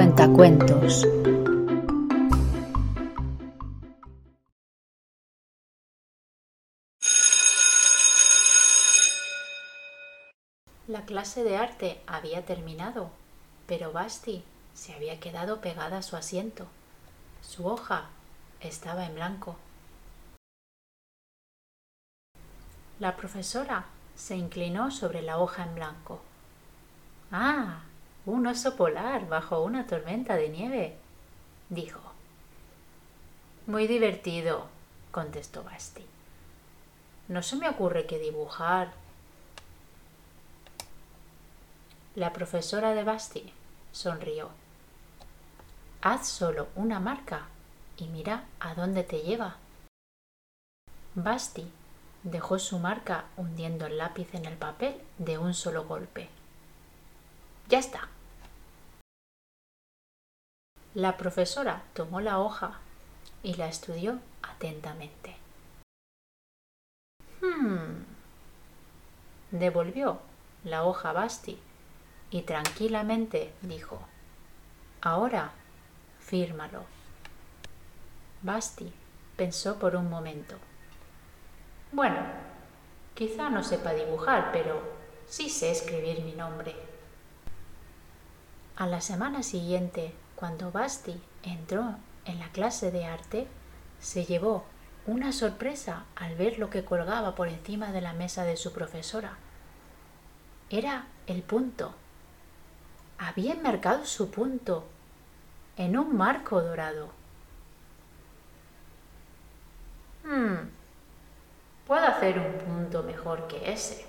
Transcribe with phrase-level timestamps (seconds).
[0.00, 1.06] Cuentacuentos.
[10.88, 13.10] La clase de arte había terminado,
[13.66, 14.42] pero Basti
[14.72, 16.66] se había quedado pegada a su asiento.
[17.42, 18.08] Su hoja
[18.62, 19.56] estaba en blanco.
[22.98, 23.84] La profesora
[24.16, 26.22] se inclinó sobre la hoja en blanco.
[27.30, 27.82] Ah,
[28.30, 30.96] un oso polar bajo una tormenta de nieve,
[31.68, 32.00] dijo.
[33.66, 34.68] Muy divertido,
[35.10, 36.04] contestó Basti.
[37.28, 38.92] No se me ocurre que dibujar.
[42.14, 43.52] La profesora de Basti
[43.92, 44.50] sonrió.
[46.02, 47.46] Haz solo una marca
[47.96, 49.56] y mira a dónde te lleva.
[51.14, 51.70] Basti
[52.22, 56.28] dejó su marca hundiendo el lápiz en el papel de un solo golpe.
[57.68, 58.08] Ya está.
[60.94, 62.80] La profesora tomó la hoja
[63.44, 65.36] y la estudió atentamente.
[67.40, 68.02] Hmm.
[69.52, 70.18] Devolvió
[70.64, 71.60] la hoja a Basti
[72.32, 74.00] y tranquilamente dijo
[75.00, 75.52] Ahora,
[76.18, 76.82] fírmalo.
[78.42, 78.92] Basti
[79.36, 80.56] pensó por un momento.
[81.92, 82.18] Bueno,
[83.14, 84.82] quizá no sepa dibujar, pero
[85.28, 86.74] sí sé escribir mi nombre.
[88.74, 93.46] A la semana siguiente, cuando Basti entró en la clase de arte,
[94.00, 94.64] se llevó
[95.06, 99.36] una sorpresa al ver lo que colgaba por encima de la mesa de su profesora.
[100.70, 101.94] Era el punto
[103.20, 104.86] había enmarcado su punto
[105.76, 107.10] en un marco dorado.
[110.24, 110.70] Hmm,
[111.86, 114.06] puedo hacer un punto mejor que ese.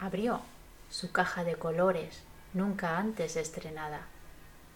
[0.00, 0.40] Abrió
[0.90, 2.24] su caja de colores
[2.54, 4.06] nunca antes estrenada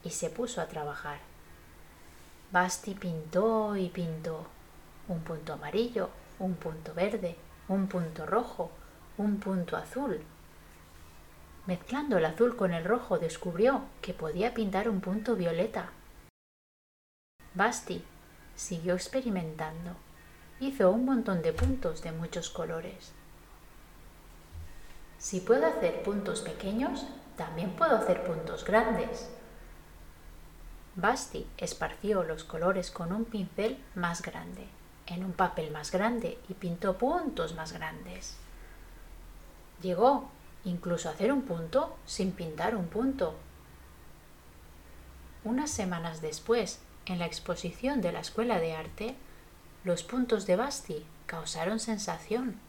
[0.04, 1.18] y se puso a trabajar.
[2.50, 4.46] Basti pintó y pintó
[5.08, 7.36] un punto amarillo, un punto verde,
[7.68, 8.70] un punto rojo,
[9.16, 10.24] un punto azul
[11.66, 15.90] Mezclando el azul con el rojo descubrió que podía pintar un punto violeta.
[17.54, 18.04] Basti
[18.56, 19.92] siguió experimentando.
[20.58, 23.12] Hizo un montón de puntos de muchos colores.
[25.18, 27.06] Si puedo hacer puntos pequeños,
[27.36, 29.30] también puedo hacer puntos grandes.
[30.94, 34.66] Basti esparció los colores con un pincel más grande,
[35.06, 38.36] en un papel más grande y pintó puntos más grandes.
[39.80, 40.30] Llegó
[40.64, 43.34] incluso hacer un punto sin pintar un punto.
[45.44, 49.16] Unas semanas después, en la exposición de la Escuela de Arte,
[49.82, 52.60] los puntos de Basti causaron sensación.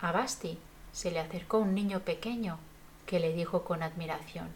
[0.00, 0.58] A Basti
[0.92, 2.58] se le acercó un niño pequeño
[3.06, 4.48] que le dijo con admiración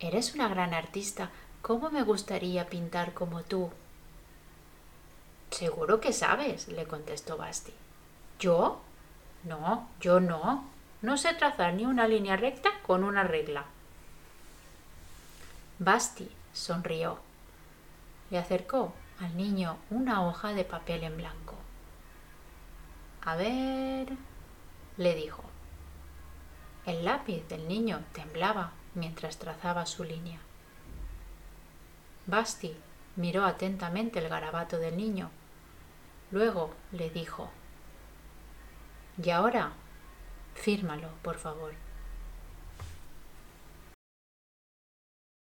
[0.00, 1.30] Eres una gran artista,
[1.62, 3.70] ¿cómo me gustaría pintar como tú?
[5.50, 7.72] Seguro que sabes, le contestó Basti.
[8.40, 8.80] ¿Yo?
[9.44, 10.64] No, yo no.
[11.00, 13.64] No sé trazar ni una línea recta con una regla.
[15.78, 17.18] Basti sonrió.
[18.30, 21.54] Le acercó al niño una hoja de papel en blanco.
[23.24, 24.08] A ver,
[24.96, 25.43] le dijo.
[26.86, 30.38] El lápiz del niño temblaba mientras trazaba su línea.
[32.26, 32.76] Basti
[33.16, 35.30] miró atentamente el garabato del niño.
[36.30, 37.50] Luego le dijo
[39.22, 39.72] y ahora,
[40.54, 41.72] fírmalo, por favor.